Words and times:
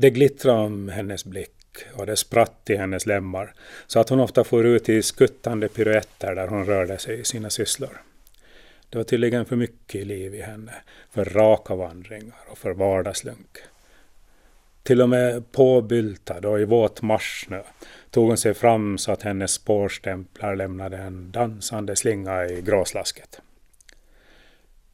Det 0.00 0.10
glittrade 0.10 0.58
om 0.58 0.88
hennes 0.88 1.24
blick 1.24 1.84
och 1.94 2.06
det 2.06 2.16
spratt 2.16 2.70
i 2.70 2.76
hennes 2.76 3.06
lemmar 3.06 3.54
så 3.86 4.00
att 4.00 4.08
hon 4.08 4.20
ofta 4.20 4.44
for 4.44 4.66
ut 4.66 4.88
i 4.88 5.02
skuttande 5.02 5.68
piruetter 5.68 6.34
där 6.34 6.48
hon 6.48 6.64
rörde 6.64 6.98
sig 6.98 7.20
i 7.20 7.24
sina 7.24 7.50
sysslor. 7.50 8.02
Det 8.90 8.98
var 8.98 9.04
tydligen 9.04 9.44
för 9.44 9.56
mycket 9.56 10.06
liv 10.06 10.34
i 10.34 10.40
henne, 10.40 10.72
för 11.10 11.24
raka 11.24 11.74
vandringar 11.74 12.38
och 12.48 12.58
för 12.58 12.70
vardagslunk. 12.70 13.58
Till 14.82 15.02
och 15.02 15.08
med 15.08 15.52
påbyltad 15.52 16.48
och 16.48 16.60
i 16.60 16.64
våt 16.64 17.02
marssnö 17.02 17.62
tog 18.10 18.28
hon 18.28 18.36
sig 18.36 18.54
fram 18.54 18.98
så 18.98 19.12
att 19.12 19.22
hennes 19.22 19.52
spårstämplar 19.52 20.56
lämnade 20.56 20.96
en 20.96 21.30
dansande 21.30 21.96
slinga 21.96 22.46
i 22.46 22.62
gråslasket. 22.62 23.40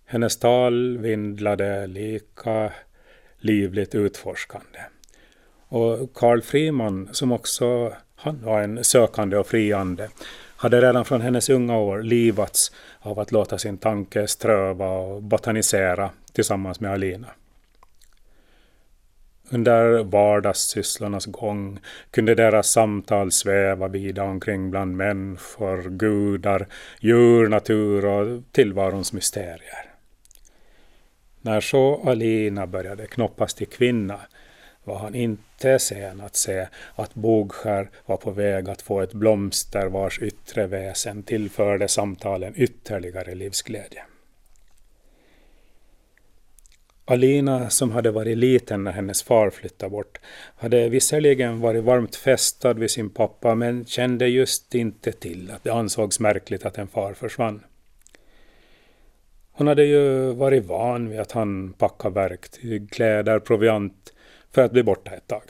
Hennes 0.04 0.36
tal 0.38 0.98
vindlade 0.98 1.86
lika 1.86 2.72
livligt 3.38 3.94
utforskande. 3.94 4.78
Och 5.68 6.14
Karl 6.14 6.40
Friman, 6.40 7.08
som 7.12 7.32
också 7.32 7.92
han 8.14 8.44
var 8.44 8.62
en 8.62 8.84
sökande 8.84 9.36
och 9.36 9.46
friande, 9.46 10.08
hade 10.56 10.80
redan 10.80 11.04
från 11.04 11.20
hennes 11.20 11.48
unga 11.48 11.78
år 11.78 12.02
livats 12.02 12.72
av 13.00 13.18
att 13.18 13.32
låta 13.32 13.58
sin 13.58 13.78
tanke 13.78 14.26
ströva 14.26 14.88
och 14.88 15.22
botanisera 15.22 16.10
tillsammans 16.32 16.80
med 16.80 16.90
Alina. 16.90 17.28
Under 19.50 20.04
vardagssysslornas 20.04 21.26
gång 21.26 21.80
kunde 22.10 22.34
deras 22.34 22.70
samtal 22.70 23.32
sväva 23.32 23.88
vida 23.88 24.22
omkring 24.22 24.70
bland 24.70 24.96
människor, 24.96 25.90
gudar, 25.90 26.66
djur, 27.00 27.48
natur 27.48 28.04
och 28.04 28.42
tillvarons 28.52 29.12
mysterier. 29.12 29.92
När 31.40 31.60
så 31.60 32.02
Alina 32.04 32.66
började 32.66 33.06
knoppas 33.06 33.54
till 33.54 33.68
kvinna 33.68 34.20
var 34.86 34.98
han 34.98 35.14
inte 35.14 35.78
sen 35.78 36.20
att 36.20 36.36
se 36.36 36.66
att 36.94 37.14
Bogskär 37.14 37.90
var 38.06 38.16
på 38.16 38.30
väg 38.30 38.68
att 38.68 38.82
få 38.82 39.00
ett 39.00 39.12
blomster 39.12 39.86
vars 39.86 40.18
yttre 40.22 40.66
väsen 40.66 41.22
tillförde 41.22 41.88
samtalen 41.88 42.52
ytterligare 42.56 43.34
livsglädje. 43.34 44.02
Alina, 47.04 47.70
som 47.70 47.90
hade 47.90 48.10
varit 48.10 48.38
liten 48.38 48.84
när 48.84 48.92
hennes 48.92 49.22
far 49.22 49.50
flyttade 49.50 49.90
bort, 49.90 50.18
hade 50.56 50.88
visserligen 50.88 51.60
varit 51.60 51.84
varmt 51.84 52.16
fästad 52.16 52.72
vid 52.72 52.90
sin 52.90 53.10
pappa 53.10 53.54
men 53.54 53.84
kände 53.84 54.28
just 54.28 54.74
inte 54.74 55.12
till 55.12 55.50
att 55.50 55.64
det 55.64 55.70
ansågs 55.70 56.20
märkligt 56.20 56.66
att 56.66 56.78
en 56.78 56.88
far 56.88 57.14
försvann. 57.14 57.64
Hon 59.52 59.66
hade 59.66 59.84
ju 59.84 60.32
varit 60.32 60.64
van 60.64 61.08
vid 61.08 61.20
att 61.20 61.32
han 61.32 61.72
packade 61.72 62.14
verktyg, 62.14 62.90
kläder, 62.90 63.38
proviant 63.38 64.12
för 64.56 64.64
att 64.64 64.72
bli 64.72 64.82
borta 64.82 65.10
ett 65.10 65.26
tag. 65.26 65.42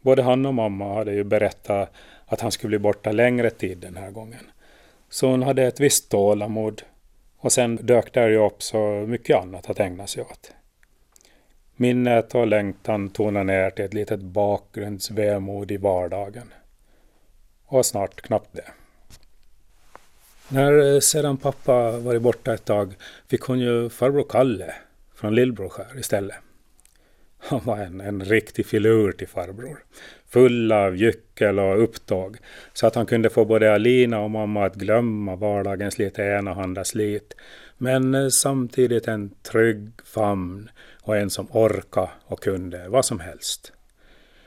Både 0.00 0.22
han 0.22 0.46
och 0.46 0.54
mamma 0.54 0.94
hade 0.94 1.12
ju 1.12 1.24
berättat 1.24 1.92
att 2.26 2.40
han 2.40 2.52
skulle 2.52 2.68
bli 2.68 2.78
borta 2.78 3.12
längre 3.12 3.50
tid 3.50 3.78
den 3.78 3.96
här 3.96 4.10
gången. 4.10 4.50
Så 5.08 5.26
hon 5.26 5.42
hade 5.42 5.62
ett 5.62 5.80
visst 5.80 6.10
tålamod 6.10 6.82
och 7.36 7.52
sen 7.52 7.76
dök 7.76 8.12
där 8.12 8.28
ju 8.28 8.36
upp 8.36 8.62
så 8.62 9.04
mycket 9.08 9.36
annat 9.36 9.70
att 9.70 9.80
ägna 9.80 10.06
sig 10.06 10.22
åt. 10.22 10.52
Minnet 11.76 12.34
och 12.34 12.46
längtan 12.46 13.08
tonade 13.08 13.44
ner 13.44 13.70
till 13.70 13.84
ett 13.84 13.94
litet 13.94 14.20
bakgrundsvemod 14.20 15.70
i 15.70 15.76
vardagen. 15.76 16.54
Och 17.66 17.86
snart 17.86 18.20
knappt 18.20 18.52
det. 18.52 18.70
När 20.48 20.94
eh, 20.94 21.00
sedan 21.00 21.36
pappa 21.36 21.98
varit 21.98 22.22
borta 22.22 22.54
ett 22.54 22.64
tag 22.64 22.94
fick 23.28 23.42
hon 23.42 23.58
ju 23.58 23.90
farbror 23.90 24.26
Kalle 24.28 24.74
från 25.14 25.34
Lillbroskär 25.34 25.98
istället. 25.98 26.43
Han 27.46 27.60
var 27.64 27.78
en, 27.78 28.00
en 28.00 28.24
riktig 28.24 28.66
filur 28.66 29.12
till 29.12 29.28
farbror. 29.28 29.78
Full 30.28 30.72
av 30.72 30.96
gyckel 30.96 31.58
och 31.58 31.82
upptåg. 31.82 32.36
Så 32.72 32.86
att 32.86 32.94
han 32.94 33.06
kunde 33.06 33.30
få 33.30 33.44
både 33.44 33.74
Alina 33.74 34.20
och 34.20 34.30
mamma 34.30 34.64
att 34.64 34.74
glömma 34.74 35.36
vardagens 35.36 35.98
lite 35.98 36.22
enahanda 36.22 36.84
slit. 36.84 37.34
Men 37.78 38.14
eh, 38.14 38.28
samtidigt 38.28 39.08
en 39.08 39.30
trygg 39.42 39.90
famn 40.04 40.70
och 41.02 41.16
en 41.16 41.30
som 41.30 41.48
orka 41.50 42.10
och 42.26 42.42
kunde 42.42 42.88
vad 42.88 43.04
som 43.04 43.20
helst. 43.20 43.72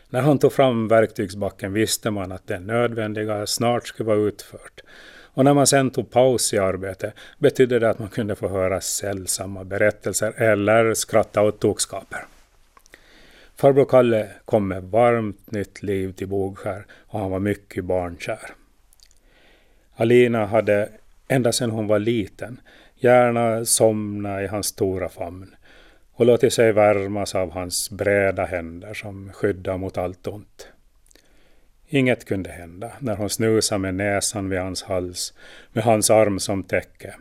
När 0.09 0.21
han 0.21 0.39
tog 0.39 0.53
fram 0.53 0.87
verktygsbacken 0.87 1.73
visste 1.73 2.11
man 2.11 2.31
att 2.31 2.47
det 2.47 2.59
nödvändiga 2.59 3.47
snart 3.47 3.87
skulle 3.87 4.07
vara 4.07 4.27
utfört. 4.27 4.81
Och 5.33 5.45
när 5.45 5.53
man 5.53 5.67
sen 5.67 5.89
tog 5.89 6.11
paus 6.11 6.53
i 6.53 6.57
arbetet 6.57 7.13
betydde 7.37 7.79
det 7.79 7.89
att 7.89 7.99
man 7.99 8.09
kunde 8.09 8.35
få 8.35 8.47
höra 8.47 8.81
sällsamma 8.81 9.63
berättelser 9.63 10.33
eller 10.37 10.93
skratta 10.93 11.41
åt 11.41 11.59
tokskaper. 11.59 12.25
Farbror 13.59 13.85
Kalle 13.85 14.29
kom 14.45 14.67
med 14.67 14.83
varmt 14.83 15.51
nytt 15.51 15.83
liv 15.83 16.11
till 16.11 16.27
Bogskär 16.27 16.85
och 16.91 17.19
han 17.19 17.31
var 17.31 17.39
mycket 17.39 17.85
barnkär. 17.85 18.51
Alina 19.95 20.45
hade 20.45 20.89
ända 21.27 21.51
sedan 21.51 21.71
hon 21.71 21.87
var 21.87 21.99
liten 21.99 22.59
gärna 22.95 23.65
somnat 23.65 24.41
i 24.41 24.47
hans 24.47 24.67
stora 24.67 25.09
famn 25.09 25.55
och 26.13 26.25
låtit 26.25 26.53
sig 26.53 26.71
värmas 26.71 27.35
av 27.35 27.51
hans 27.51 27.89
breda 27.89 28.45
händer 28.45 28.93
som 28.93 29.33
skyddar 29.33 29.77
mot 29.77 29.97
allt 29.97 30.27
ont. 30.27 30.67
Inget 31.87 32.25
kunde 32.25 32.49
hända 32.49 32.91
när 32.99 33.15
hon 33.15 33.29
snusade 33.29 33.79
med 33.79 33.95
näsan 33.95 34.49
vid 34.49 34.59
hans 34.59 34.83
hals 34.83 35.33
med 35.73 35.83
hans 35.83 36.09
arm 36.09 36.39
som 36.39 36.63
täcke 36.63 37.15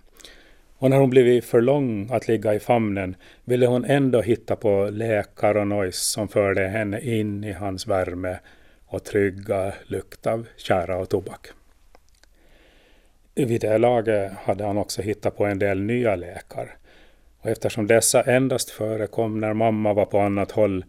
och 0.79 0.91
när 0.91 0.97
hon 0.97 1.11
blivit 1.11 1.45
för 1.45 1.61
lång 1.61 2.09
att 2.11 2.29
ligga 2.29 2.55
i 2.55 2.61
famnen 2.61 3.17
ville 3.45 3.67
hon 3.67 3.85
ändå 3.85 4.21
hitta 4.21 4.57
på 4.57 4.89
läkar 4.93 5.57
och 5.57 5.67
nojs 5.67 5.99
som 5.99 6.29
förde 6.29 6.69
henne 6.69 7.01
in 7.01 7.45
i 7.45 7.53
hans 7.53 7.87
värme 7.87 8.39
och 8.87 9.05
trygga 9.05 9.73
lukt 9.87 10.27
av 10.27 10.47
kära 10.57 10.97
och 10.97 11.09
tobak. 11.09 11.47
Vid 13.35 13.61
det 13.61 13.79
laget 13.79 14.33
hade 14.33 14.65
han 14.65 14.79
också 14.79 15.03
hittat 15.03 15.37
på 15.37 15.45
en 15.45 15.59
del 15.59 15.81
nya 15.81 16.17
läkar 16.17 16.77
och 17.39 17.51
eftersom 17.51 17.87
dessa 17.87 18.23
endast 18.23 18.71
förekom 18.71 19.41
när 19.41 19.53
mamma 19.53 19.93
var 19.93 20.05
på 20.05 20.21
annat 20.21 20.51
håll 20.51 20.85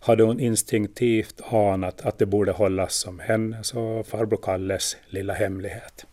hade 0.00 0.22
hon 0.22 0.40
instinktivt 0.40 1.40
anat 1.52 2.06
att 2.06 2.18
det 2.18 2.26
borde 2.26 2.52
hållas 2.52 2.94
som 2.94 3.18
hennes 3.18 3.74
och 3.74 4.06
farbror 4.06 4.40
Kalles 4.42 4.96
lilla 5.06 5.32
hemlighet. 5.32 6.06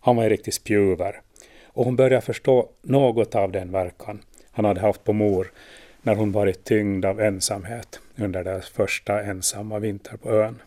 Han 0.00 0.16
var 0.16 0.22
en 0.22 0.30
riktig 0.30 0.54
spjuver 0.54 1.20
och 1.78 1.84
hon 1.84 1.96
började 1.96 2.20
förstå 2.20 2.68
något 2.82 3.34
av 3.34 3.52
den 3.52 3.72
verkan 3.72 4.22
han 4.50 4.64
hade 4.64 4.80
haft 4.80 5.04
på 5.04 5.12
mor 5.12 5.52
när 6.02 6.14
hon 6.14 6.32
varit 6.32 6.64
tyngd 6.64 7.04
av 7.04 7.20
ensamhet 7.20 8.00
under 8.16 8.44
deras 8.44 8.68
första 8.68 9.22
ensamma 9.22 9.78
vinter 9.78 10.16
på 10.16 10.30
ön. 10.30 10.62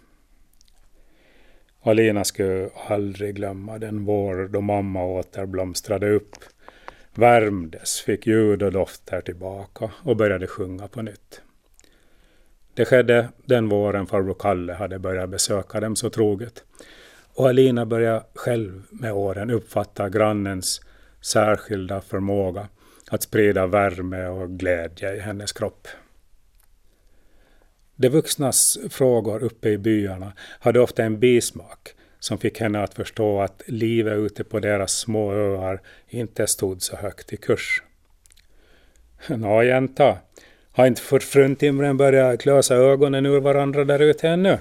Alina 1.82 2.24
skulle 2.24 2.70
aldrig 2.88 3.36
glömma 3.36 3.78
den 3.78 4.06
vår 4.06 4.48
då 4.48 4.62
mamma 4.62 5.04
åter 5.04 5.46
blomstrade 5.46 6.10
upp, 6.10 6.36
värmdes, 7.14 8.02
fick 8.02 8.28
ljud 8.28 8.64
och 8.64 8.72
dofter 8.72 9.22
tillbaka 9.22 9.92
och 10.04 10.16
började 10.16 10.48
sjunga 10.48 10.88
på 10.88 11.02
nytt. 11.02 11.42
Det 12.74 12.86
skedde 12.86 13.30
den 13.46 13.70
våren 13.70 14.08
farbror 14.08 14.36
Kalle 14.40 14.74
hade 14.74 15.00
börjat 15.00 15.30
besöka 15.30 15.80
dem 15.80 15.96
så 15.96 16.10
troget. 16.10 16.64
Och 17.34 17.50
Alina 17.50 17.86
började 17.86 18.24
själv 18.36 18.84
med 18.92 19.14
åren 19.14 19.50
uppfatta 19.50 20.10
grannens 20.10 20.82
särskilda 21.22 22.02
förmåga 22.02 22.68
att 23.12 23.24
sprida 23.24 23.68
värme 23.68 24.28
och 24.28 24.50
glädje 24.50 25.16
i 25.16 25.20
hennes 25.20 25.52
kropp. 25.52 25.88
De 27.96 28.10
vuxnas 28.10 28.78
frågor 28.90 29.44
uppe 29.44 29.70
i 29.70 29.78
byarna 29.78 30.34
hade 30.60 30.80
ofta 30.80 31.04
en 31.04 31.20
bismak 31.20 31.90
som 32.20 32.38
fick 32.38 32.60
henne 32.60 32.84
att 32.84 32.94
förstå 32.94 33.42
att 33.42 33.62
livet 33.68 34.18
ute 34.18 34.44
på 34.44 34.60
deras 34.60 34.92
små 34.92 35.34
öar 35.34 35.82
inte 36.08 36.48
stod 36.48 36.82
så 36.82 36.96
högt 36.96 37.34
i 37.34 37.38
kurs. 37.38 37.84
Nå 39.28 39.64
jänta, 39.64 40.18
har 40.72 40.88
inte 40.88 41.02
fruntimren 41.02 41.98
börjat 41.98 42.42
klösa 42.42 42.76
ögonen 42.76 43.26
ur 43.26 43.40
varandra 43.40 43.84
där 43.84 44.00
ute 44.00 44.30
ännu? 44.30 44.58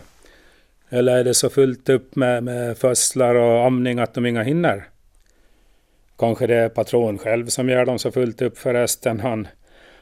Eller 0.89 1.17
är 1.17 1.25
det 1.25 1.35
så 1.35 1.51
fullt 1.51 1.89
upp 1.89 2.17
med, 2.17 2.43
med 2.43 2.79
födslar 2.79 3.35
och 3.35 3.67
amning 3.67 3.99
att 3.99 4.15
de 4.15 4.27
inga 4.27 4.43
hinner? 4.43 4.89
Kanske 6.21 6.47
det 6.47 6.55
är 6.55 6.69
patron 6.69 7.19
själv 7.19 7.47
som 7.47 7.69
gör 7.69 7.87
dem 7.87 7.99
så 7.99 8.13
fullt 8.13 8.43
upp 8.43 8.59
förresten. 8.59 9.21
Han, 9.21 9.49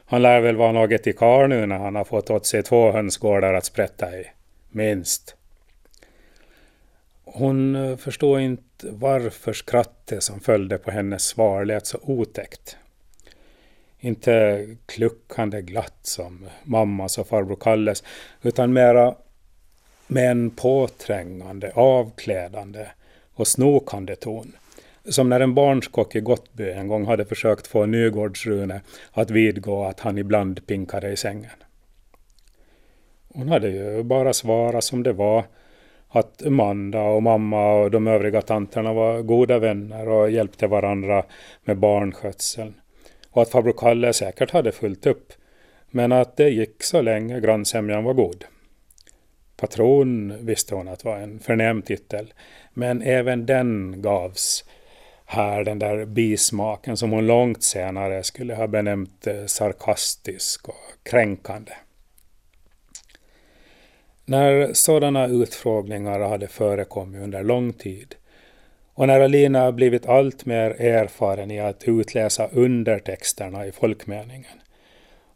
han 0.05 0.21
lär 0.21 0.41
väl 0.41 0.55
vara 0.55 0.71
något 0.71 1.07
i 1.07 1.13
kar 1.13 1.47
nu 1.47 1.65
när 1.65 1.77
han 1.77 1.95
har 1.95 2.03
fått 2.03 2.29
åt 2.29 2.45
sig 2.45 2.63
två 2.63 2.91
hönsgårdar 2.91 3.53
att 3.53 3.65
sprätta 3.65 4.17
i. 4.17 4.25
Minst. 4.69 5.35
Hon 7.23 7.75
eh, 7.75 7.97
förstod 7.97 8.41
inte 8.41 8.87
varför 8.89 9.53
skrattet 9.53 10.23
som 10.23 10.39
följde 10.39 10.77
på 10.77 10.91
hennes 10.91 11.23
svar 11.23 11.65
lät 11.65 11.85
så 11.85 11.99
otäckt. 12.03 12.77
Inte 13.99 14.65
kluckande 14.85 15.61
glatt 15.61 15.99
som 16.01 16.49
mammas 16.63 17.17
och 17.17 17.27
farbror 17.27 17.55
Kalles, 17.55 18.03
utan 18.41 18.73
mera 18.73 19.15
med 20.07 20.31
en 20.31 20.49
påträngande, 20.49 21.71
avklädande 21.75 22.87
och 23.33 23.47
snokande 23.47 24.15
ton 24.15 24.51
som 25.05 25.29
när 25.29 25.39
en 25.39 25.53
barnskock 25.53 26.15
i 26.15 26.19
Gottby 26.19 26.71
en 26.71 26.87
gång 26.87 27.05
hade 27.05 27.25
försökt 27.25 27.67
få 27.67 27.85
Nygårdsrune 27.85 28.81
att 29.11 29.31
vidgå 29.31 29.83
att 29.83 29.99
han 29.99 30.17
ibland 30.17 30.67
pinkade 30.67 31.11
i 31.11 31.17
sängen. 31.17 31.51
Hon 33.33 33.49
hade 33.49 33.69
ju 33.69 34.03
bara 34.03 34.33
svarat 34.33 34.83
som 34.83 35.03
det 35.03 35.13
var 35.13 35.43
att 36.09 36.45
Amanda 36.45 37.01
och 37.01 37.23
mamma 37.23 37.73
och 37.73 37.91
de 37.91 38.07
övriga 38.07 38.41
tanterna 38.41 38.93
var 38.93 39.21
goda 39.21 39.59
vänner 39.59 40.09
och 40.09 40.31
hjälpte 40.31 40.67
varandra 40.67 41.25
med 41.63 41.77
barnskötseln. 41.77 42.73
Och 43.31 43.41
att 43.41 43.49
farbror 43.49 43.73
Kalle 43.77 44.13
säkert 44.13 44.51
hade 44.51 44.71
fullt 44.71 45.05
upp. 45.05 45.33
Men 45.91 46.11
att 46.11 46.37
det 46.37 46.49
gick 46.49 46.83
så 46.83 47.01
länge 47.01 47.39
grannsämjan 47.39 48.03
var 48.03 48.13
god. 48.13 48.45
Patron 49.57 50.45
visste 50.45 50.75
hon 50.75 50.87
att 50.87 51.05
var 51.05 51.17
en 51.17 51.39
förnäm 51.39 51.81
titel. 51.81 52.33
Men 52.73 53.01
även 53.01 53.45
den 53.45 54.01
gavs 54.01 54.65
här 55.31 55.63
den 55.63 55.79
där 55.79 56.05
bismaken 56.05 56.97
som 56.97 57.11
hon 57.11 57.27
långt 57.27 57.63
senare 57.63 58.23
skulle 58.23 58.55
ha 58.55 58.67
benämnt 58.67 59.27
eh, 59.27 59.45
sarkastisk 59.45 60.69
och 60.69 60.75
kränkande. 61.03 61.71
När 64.25 64.69
sådana 64.73 65.27
utfrågningar 65.27 66.19
hade 66.19 66.47
förekommit 66.47 67.21
under 67.21 67.43
lång 67.43 67.73
tid 67.73 68.15
och 68.93 69.07
när 69.07 69.19
Alina 69.19 69.71
blivit 69.71 70.05
allt 70.05 70.45
mer 70.45 70.81
erfaren 70.81 71.51
i 71.51 71.59
att 71.59 71.83
utläsa 71.83 72.47
undertexterna 72.47 73.65
i 73.65 73.71
folkmeningen 73.71 74.59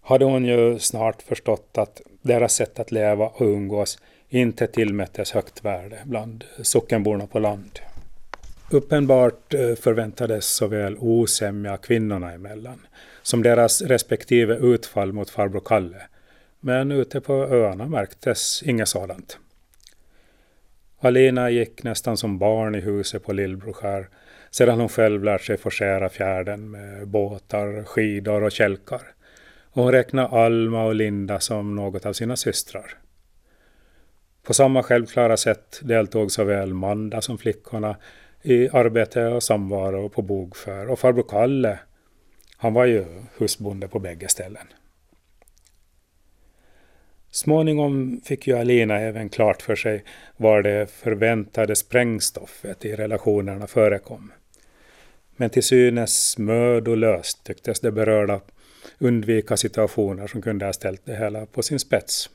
hade 0.01 0.25
hon 0.25 0.45
ju 0.45 0.79
snart 0.79 1.21
förstått 1.21 1.77
att 1.77 2.01
deras 2.21 2.53
sätt 2.53 2.79
att 2.79 2.91
leva 2.91 3.27
och 3.27 3.41
umgås 3.45 3.99
inte 4.29 4.67
tillmättes 4.67 5.31
högt 5.31 5.65
värde 5.65 5.97
bland 6.05 6.43
sockenborna 6.61 7.27
på 7.27 7.39
land. 7.39 7.79
Uppenbart 8.73 9.53
eh, 9.53 9.75
förväntades 9.75 10.55
såväl 10.55 10.97
osämja 10.99 11.77
kvinnorna 11.77 12.31
emellan 12.31 12.79
som 13.21 13.43
deras 13.43 13.81
respektive 13.81 14.55
utfall 14.55 15.13
mot 15.13 15.29
farbror 15.29 15.61
Kalle. 15.65 16.01
Men 16.59 16.91
ute 16.91 17.21
på 17.21 17.33
öarna 17.33 17.85
märktes 17.85 18.63
inget 18.63 18.87
sådant. 18.87 19.37
Alina 20.99 21.49
gick 21.49 21.83
nästan 21.83 22.17
som 22.17 22.37
barn 22.37 22.75
i 22.75 22.79
huset 22.79 23.23
på 23.23 23.33
Lillbroskär 23.33 24.09
sedan 24.51 24.79
hon 24.79 24.89
själv 24.89 25.23
lärt 25.23 25.41
sig 25.41 25.57
forcera 25.57 26.09
fjärden 26.09 26.71
med 26.71 27.07
båtar, 27.07 27.83
skidor 27.83 28.43
och 28.43 28.51
kälkar. 28.51 29.01
Och 29.71 29.83
hon 29.83 29.91
räknade 29.91 30.27
Alma 30.27 30.85
och 30.85 30.95
Linda 30.95 31.39
som 31.39 31.75
något 31.75 32.05
av 32.05 32.13
sina 32.13 32.35
systrar. 32.35 32.97
På 34.43 34.53
samma 34.53 34.83
självklara 34.83 35.37
sätt 35.37 35.79
deltog 35.83 36.31
såväl 36.31 36.73
Manda 36.73 37.21
som 37.21 37.37
flickorna 37.37 37.95
i 38.43 38.69
arbete 38.69 39.25
och 39.25 39.43
samvaro 39.43 40.09
på 40.09 40.21
Bogför. 40.21 40.89
Och 40.89 40.99
farbror 40.99 41.25
Kalle, 41.29 41.79
han 42.57 42.73
var 42.73 42.85
ju 42.85 43.05
husbonde 43.37 43.87
på 43.87 43.99
bägge 43.99 44.27
ställen. 44.27 44.67
Småningom 47.31 48.21
fick 48.25 48.47
ju 48.47 48.57
Alina 48.57 48.99
även 48.99 49.29
klart 49.29 49.61
för 49.61 49.75
sig 49.75 50.03
var 50.37 50.61
det 50.61 50.91
förväntade 50.91 51.75
sprängstoffet 51.75 52.85
i 52.85 52.95
relationerna 52.95 53.67
förekom. 53.67 54.31
Men 55.35 55.49
till 55.49 55.63
synes 55.63 56.37
mödolöst 56.37 57.43
tycktes 57.43 57.79
det 57.79 57.91
berörda 57.91 58.41
undvika 58.99 59.57
situationer 59.57 60.27
som 60.27 60.41
kunde 60.41 60.65
ha 60.65 60.73
ställt 60.73 61.05
det 61.05 61.15
hela 61.15 61.45
på 61.45 61.61
sin 61.61 61.79
spets. 61.79 62.29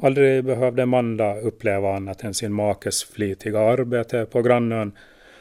Aldrig 0.00 0.44
behövde 0.44 0.86
Manda 0.86 1.40
uppleva 1.40 1.96
annat 1.96 2.24
än 2.24 2.34
sin 2.34 2.52
makes 2.52 3.04
flitiga 3.04 3.60
arbete 3.60 4.26
på 4.26 4.42
grannön 4.42 4.92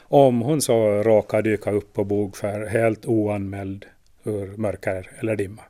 om 0.04 0.42
hon 0.42 0.62
så 0.62 1.04
råkade 1.04 1.50
dyka 1.50 1.71
upp 1.71 1.94
på 1.94 2.04
bogfär 2.04 2.65
helt 2.65 3.06
oanmäld 3.06 3.86
ur 4.24 4.57
mörker 4.57 5.12
eller 5.19 5.36
dimma. 5.36 5.62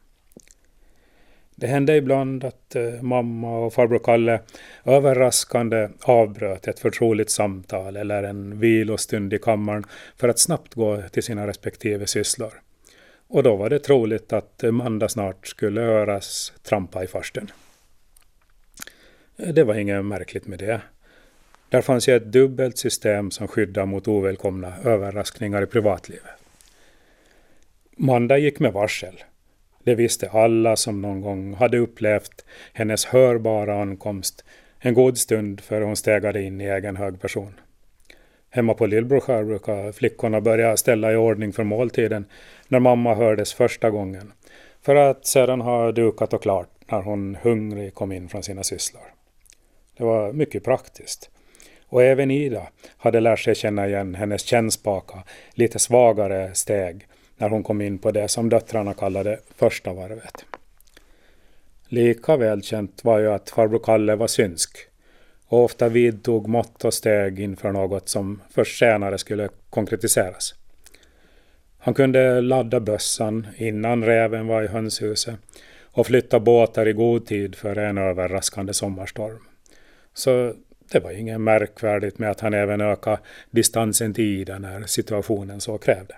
Det 1.56 1.68
hände 1.68 1.96
ibland 1.96 2.44
att 2.44 2.76
eh, 2.76 3.02
mamma 3.02 3.60
och 3.60 3.74
farbror 3.74 4.00
Kalle 4.00 4.40
överraskande 4.86 5.90
avbröt 6.02 6.68
ett 6.68 6.80
förtroligt 6.80 7.32
samtal 7.32 7.96
eller 7.96 8.24
en 8.24 8.60
vilostund 8.60 9.34
i 9.34 9.40
kammaren 9.40 9.84
för 10.18 10.30
att 10.30 10.40
snabbt 10.40 10.74
gå 10.74 11.02
till 11.12 11.24
sina 11.24 11.48
respektive 11.48 12.08
sysslor. 12.08 12.54
Och 13.28 13.44
då 13.44 13.56
var 13.56 13.70
det 13.70 13.80
troligt 13.80 14.34
att 14.34 14.64
Manda 14.72 15.10
snart 15.10 15.48
skulle 15.48 15.82
höras 15.82 16.54
trampa 16.64 17.04
i 17.04 17.08
farstun. 17.08 17.52
Eh, 19.38 19.54
det 19.54 19.64
var 19.64 19.76
inget 19.76 20.06
märkligt 20.06 20.48
med 20.48 20.60
det. 20.60 20.82
Där 21.70 21.82
fanns 21.82 22.10
ju 22.10 22.16
ett 22.16 22.32
dubbelt 22.32 22.78
system 22.78 23.32
som 23.32 23.48
skyddar 23.48 23.86
mot 23.86 24.08
ovälkomna 24.08 24.74
överraskningar 24.84 25.62
i 25.62 25.66
privatlivet. 25.66 26.32
Manda 27.98 28.38
gick 28.38 28.60
med 28.60 28.74
varsel. 28.74 29.24
Det 29.84 29.96
visste 29.96 30.30
alla 30.30 30.76
som 30.76 31.02
någon 31.02 31.22
gång 31.22 31.54
hade 31.54 31.78
upplevt 31.78 32.46
hennes 32.74 33.06
hörbara 33.06 33.82
ankomst 33.82 34.46
en 34.80 34.94
god 34.94 35.18
stund 35.18 35.62
före 35.62 35.84
hon 35.84 35.96
stegade 35.96 36.42
in 36.42 36.62
i 36.62 36.66
egen 36.66 36.98
hög 36.98 37.22
person. 37.22 37.60
Hemma 38.50 38.74
på 38.74 38.86
Lillbroskär 38.86 39.44
brukar 39.44 39.92
flickorna 39.92 40.42
börja 40.42 40.78
ställa 40.78 41.14
i 41.14 41.16
ordning 41.16 41.54
för 41.54 41.64
måltiden 41.64 42.26
när 42.68 42.80
mamma 42.80 43.16
hördes 43.16 43.54
första 43.54 43.90
gången, 43.90 44.34
för 44.82 44.96
att 44.96 45.28
sedan 45.28 45.62
ha 45.62 45.92
dukat 45.92 46.34
och 46.34 46.42
klart 46.42 46.70
när 46.92 47.02
hon 47.02 47.38
hungrig 47.42 47.94
kom 47.94 48.12
in 48.12 48.30
från 48.30 48.44
sina 48.44 48.64
sysslor. 48.64 49.17
Det 49.98 50.04
var 50.04 50.34
mycket 50.34 50.64
praktiskt. 50.64 51.30
Och 51.90 52.04
även 52.04 52.32
Ida 52.32 52.68
hade 52.98 53.20
lärt 53.20 53.40
sig 53.40 53.56
känna 53.56 53.88
igen 53.88 54.16
hennes 54.16 54.42
kännspaka, 54.42 55.24
lite 55.54 55.80
svagare 55.80 56.54
steg 56.54 57.08
när 57.38 57.50
hon 57.50 57.64
kom 57.64 57.82
in 57.82 57.98
på 57.98 58.12
det 58.12 58.28
som 58.28 58.50
döttrarna 58.50 58.94
kallade 58.94 59.40
första 59.56 59.94
varvet. 59.94 60.46
Lika 61.88 62.38
välkänt 62.38 63.04
var 63.04 63.20
ju 63.20 63.32
att 63.32 63.50
farbror 63.50 63.80
Kalle 63.80 64.16
var 64.16 64.28
synsk 64.28 64.78
och 65.48 65.64
ofta 65.64 65.90
vidtog 65.90 66.48
mått 66.48 66.86
och 66.86 66.94
steg 66.94 67.40
inför 67.40 67.72
något 67.72 68.10
som 68.10 68.42
först 68.50 68.80
senare 68.80 69.18
skulle 69.18 69.50
konkretiseras. 69.70 70.56
Han 71.78 71.94
kunde 71.94 72.42
ladda 72.42 72.80
bössan 72.80 73.48
innan 73.58 74.04
räven 74.04 74.48
var 74.48 74.64
i 74.64 74.68
hönshuset 74.68 75.36
och 75.82 76.08
flytta 76.08 76.40
båtar 76.40 76.88
i 76.88 76.94
god 76.94 77.26
tid 77.26 77.56
för 77.56 77.78
en 77.78 77.98
överraskande 77.98 78.74
sommarstorm. 78.74 79.40
Så 80.18 80.54
det 80.92 81.00
var 81.00 81.12
inget 81.12 81.42
märkvärdigt 81.42 82.20
med 82.20 82.32
att 82.32 82.40
han 82.40 82.54
även 82.54 82.82
ökade 82.82 83.20
distansen 83.52 84.14
till 84.14 84.24
Ida 84.24 84.60
när 84.60 84.84
situationen 84.84 85.62
så 85.62 85.78
krävde. 85.78 86.16